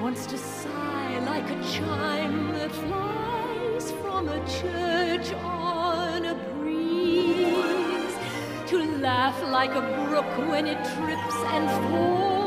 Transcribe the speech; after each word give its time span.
wants 0.00 0.24
to 0.24 0.38
sigh 0.38 1.18
like 1.26 1.50
a 1.50 1.62
chime 1.62 2.52
that 2.52 2.72
flies 2.72 3.92
from 4.00 4.28
a 4.28 4.40
church 4.48 5.32
on 5.42 6.24
a 6.24 6.34
breeze. 6.54 8.16
To 8.70 8.78
laugh 8.98 9.42
like 9.50 9.74
a 9.74 9.82
brook 10.08 10.48
when 10.48 10.66
it 10.66 10.78
trips 10.94 11.36
and 11.54 11.90
falls 11.90 12.39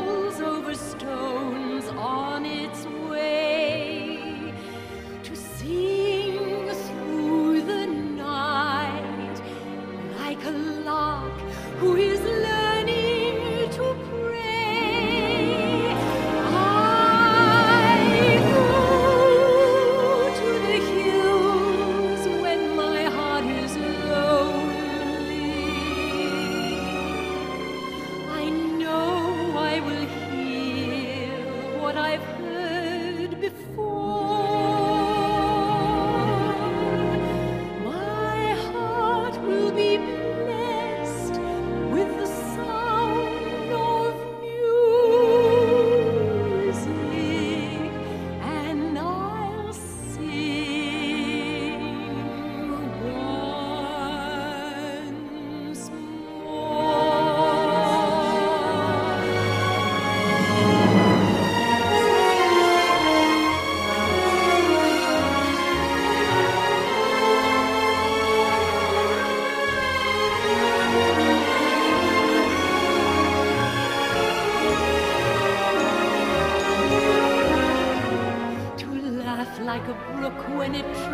when 80.64 80.74
it 80.76 81.13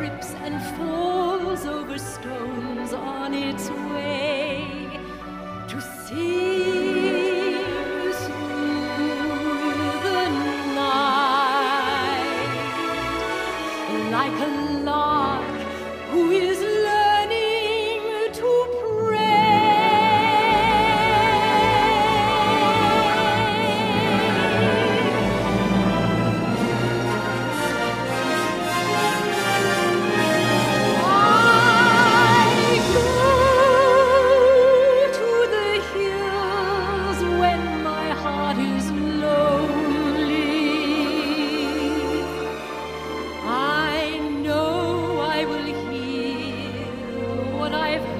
what 47.71 47.81
I've 47.83 48.20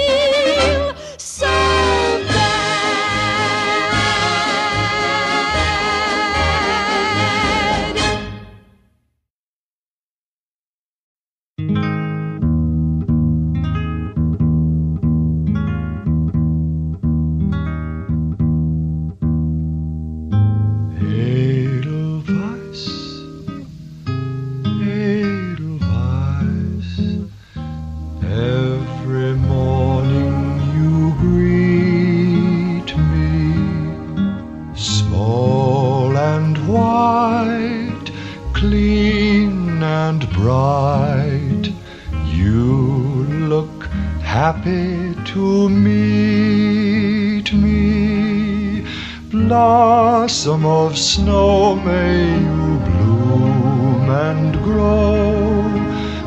of 50.85 50.97
snow, 50.97 51.75
may 51.75 52.39
you 52.39 52.79
bloom 52.87 54.09
and 54.09 54.53
grow, 54.63 55.71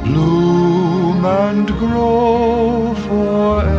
bloom 0.05 1.25
and 1.25 1.67
grow 1.67 2.95
forever. 3.07 3.75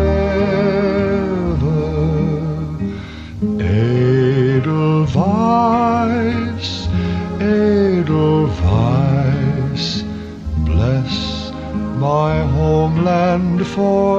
Edelweiss, 4.58 5.10
Edelweiss, 7.40 8.66
bless 10.70 11.16
my 12.08 12.34
homeland 12.58 13.66
forever. 13.68 14.15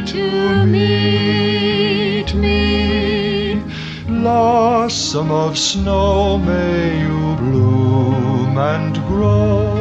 To 0.00 0.66
meet 0.66 2.34
me. 2.34 3.62
Blossom 4.06 5.30
of 5.30 5.56
snow, 5.56 6.38
may 6.38 7.00
you 7.00 7.36
bloom 7.36 8.58
and 8.58 8.94
grow, 9.06 9.76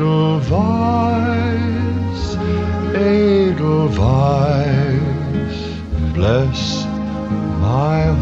Edelweiss, 2.95 3.99
bless 6.15 6.85
my 7.61 8.18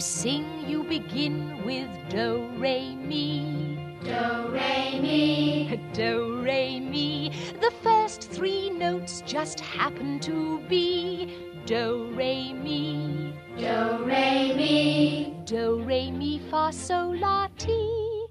Sing, 0.00 0.64
you 0.66 0.82
begin 0.82 1.62
with 1.62 1.90
do, 2.08 2.48
re, 2.56 2.94
mi. 2.94 3.76
Do 4.02 4.48
Re 4.48 4.98
Mi 4.98 5.78
Do, 5.92 6.40
re, 6.42 6.80
mi. 6.80 7.32
The 7.60 7.70
first 7.82 8.22
three 8.22 8.70
notes 8.70 9.22
just 9.26 9.60
happen 9.60 10.18
to 10.20 10.58
be 10.70 11.36
do, 11.66 12.10
re, 12.14 12.54
mi. 12.54 13.34
Do 13.58 14.02
Re 14.02 14.54
Mi 14.54 15.34
Do, 15.44 15.82
re, 15.82 16.10
mi, 16.10 16.38
fa, 16.50 16.72
sol, 16.72 17.18
la, 17.18 17.48
ti. 17.58 18.26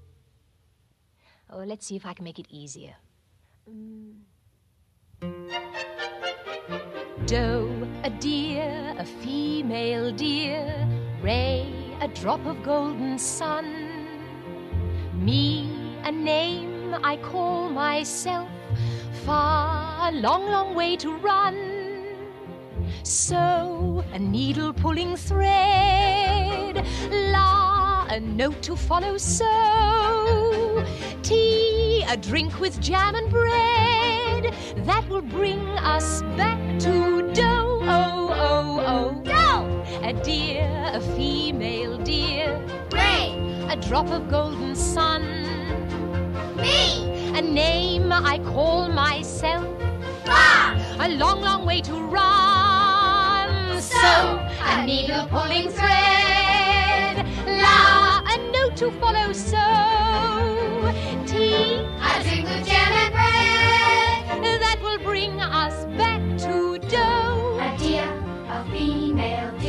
Oh, 1.50 1.62
let's 1.64 1.86
see 1.86 1.94
if 1.94 2.04
I 2.04 2.14
can 2.14 2.24
make 2.24 2.40
it 2.40 2.46
easier. 2.50 2.96
Mm. 3.70 4.14
Do, 7.26 7.88
a 8.02 8.10
deer, 8.10 8.96
a 8.98 9.04
female 9.04 10.10
deer. 10.10 10.99
Ray, 11.22 11.70
a 12.00 12.08
drop 12.08 12.46
of 12.46 12.62
golden 12.62 13.18
sun. 13.18 14.08
Me, 15.12 15.70
a 16.04 16.10
name 16.10 16.94
I 17.04 17.18
call 17.18 17.68
myself. 17.68 18.48
Far, 19.26 20.08
a 20.08 20.12
long, 20.12 20.46
long 20.46 20.74
way 20.74 20.96
to 20.96 21.14
run. 21.18 22.16
So, 23.02 24.02
a 24.14 24.18
needle 24.18 24.72
pulling 24.72 25.14
thread. 25.14 26.86
La, 27.10 28.06
a 28.08 28.18
note 28.18 28.62
to 28.62 28.74
follow. 28.74 29.18
So, 29.18 30.82
tea, 31.22 32.02
a 32.08 32.16
drink 32.16 32.58
with 32.58 32.80
jam 32.80 33.14
and 33.14 33.30
bread. 33.30 34.54
That 34.86 35.06
will 35.10 35.20
bring 35.20 35.60
us 35.76 36.22
back 36.38 36.58
to 36.80 37.30
dough. 37.34 37.80
Oh, 37.82 38.30
oh, 38.32 38.84
oh. 38.86 39.39
A 40.02 40.12
deer, 40.12 40.90
a 40.94 41.00
female 41.14 41.98
deer. 41.98 42.58
Ray 42.90 43.34
A 43.68 43.76
drop 43.76 44.08
of 44.10 44.30
golden 44.30 44.74
sun. 44.74 45.22
Me 46.56 47.32
A 47.36 47.42
name 47.42 48.10
I 48.12 48.38
call 48.38 48.88
myself. 48.88 49.66
Far 50.24 50.76
A 51.00 51.08
long, 51.08 51.42
long 51.42 51.66
way 51.66 51.80
to 51.82 51.94
run. 51.94 53.80
So, 53.80 53.98
a 54.62 54.84
needle 54.86 55.26
pulling 55.28 55.68
thread. 55.68 57.26
La, 57.46 58.22
a 58.26 58.36
note 58.52 58.76
to 58.76 58.90
follow. 59.00 59.32
So, 59.32 59.64
tea, 61.26 61.86
A 62.08 62.22
drink 62.22 62.48
with 62.48 62.66
jam 62.66 62.92
and 63.02 63.12
bread 63.12 64.60
that 64.60 64.78
will 64.82 64.98
bring 64.98 65.40
us 65.40 65.84
back 65.96 66.20
to 66.38 66.78
dough. 66.88 67.58
A 67.60 67.76
deer, 67.78 68.10
a 68.48 68.64
female 68.70 69.59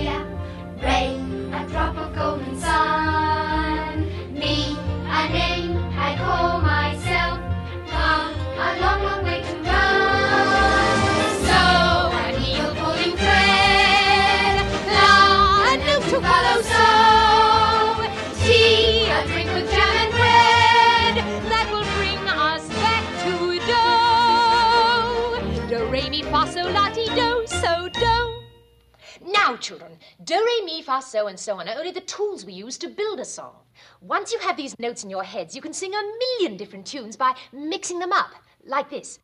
Now, 29.43 29.55
children, 29.55 29.97
do, 30.23 30.35
re, 30.35 30.65
mi, 30.65 30.83
fa, 30.83 31.01
so, 31.01 31.25
and 31.25 31.39
so 31.39 31.59
on 31.59 31.67
are 31.67 31.75
only 31.75 31.91
the 31.91 32.01
tools 32.01 32.45
we 32.45 32.53
use 32.53 32.77
to 32.77 32.87
build 32.87 33.19
a 33.19 33.25
song. 33.25 33.55
Once 33.99 34.31
you 34.31 34.37
have 34.37 34.55
these 34.55 34.75
notes 34.77 35.03
in 35.03 35.09
your 35.09 35.23
heads, 35.23 35.55
you 35.55 35.63
can 35.63 35.73
sing 35.73 35.93
a 35.95 36.11
million 36.23 36.57
different 36.57 36.85
tunes 36.85 37.15
by 37.17 37.33
mixing 37.51 37.97
them 37.97 38.13
up, 38.13 38.33
like 38.63 38.91
this. 38.91 39.17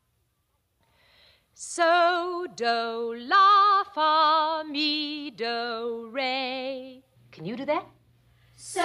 So, 1.53 2.47
do, 2.55 3.15
la, 3.15 3.83
fa, 3.93 4.63
mi, 4.67 5.29
do, 5.29 6.09
re. 6.11 7.03
Can 7.31 7.45
you 7.45 7.55
do 7.55 7.65
that? 7.65 7.85
So, 8.55 8.81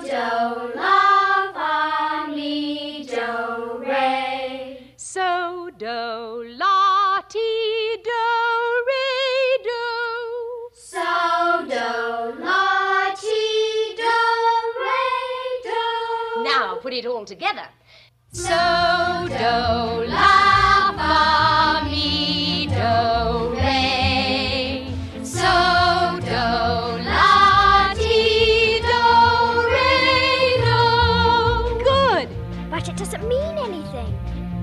do, 0.00 0.72
la, 0.74 1.52
fa, 1.52 2.30
mi, 2.30 3.06
do, 3.06 3.78
re. 3.78 4.94
So, 4.96 5.70
do, 5.76 6.44
la, 6.56 6.71
put 16.92 16.98
it 16.98 17.06
all 17.06 17.24
together. 17.24 17.66
So, 18.32 18.48
do, 18.48 20.10
la, 20.12 20.92
fa, 20.98 21.88
mi, 21.88 22.66
do, 22.66 23.54
re. 23.56 24.94
So, 25.22 26.20
do, 26.20 26.48
la, 27.10 27.94
ti, 27.94 28.80
do, 28.90 29.04
re, 29.72 30.58
do. 30.66 31.82
Good. 31.82 32.28
But 32.70 32.86
it 32.90 32.96
doesn't 32.98 33.26
mean 33.26 33.56
anything. 33.56 34.12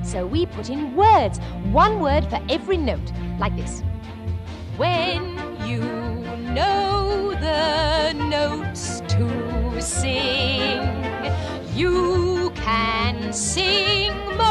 So 0.04 0.28
we 0.28 0.46
put 0.46 0.70
in 0.70 0.96
words, 0.96 1.40
one 1.72 2.00
word 2.00 2.30
for 2.30 2.40
every 2.48 2.78
note, 2.78 3.12
like 3.40 3.56
this. 3.56 3.82
When 4.78 5.36
you 5.68 5.82
know 6.54 7.34
the 7.42 8.14
notes 8.14 9.02
to 9.08 9.82
sing, 9.82 11.00
you 11.74 12.19
can 12.80 13.34
sing 13.34 14.49